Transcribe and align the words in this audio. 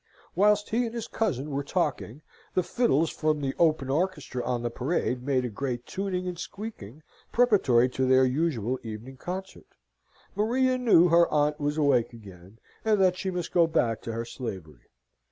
Whilst 0.33 0.67
he 0.71 0.87
and 0.87 0.95
his 0.95 1.07
cousin 1.07 1.51
were 1.51 1.63
talking, 1.63 2.23
the 2.55 2.63
fiddles 2.63 3.11
from 3.11 3.39
the 3.39 3.53
open 3.59 3.91
orchestra 3.91 4.43
on 4.43 4.63
the 4.63 4.71
Parade 4.71 5.21
made 5.21 5.45
a 5.45 5.49
great 5.49 5.85
tuning 5.85 6.27
and 6.27 6.39
squeaking, 6.39 7.03
preparatory 7.31 7.87
to 7.89 8.07
their 8.07 8.25
usual 8.25 8.79
evening 8.81 9.17
concert. 9.17 9.75
Maria 10.33 10.79
knew 10.79 11.09
her 11.09 11.27
aunt 11.29 11.59
was 11.59 11.77
awake 11.77 12.13
again, 12.13 12.57
and 12.83 12.99
that 12.99 13.15
she 13.15 13.29
must 13.29 13.53
go 13.53 13.67
back 13.67 14.01
to 14.01 14.13
her 14.13 14.25
slavery. 14.25 14.87